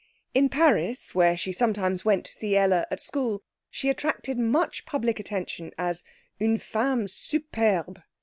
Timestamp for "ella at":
2.57-3.03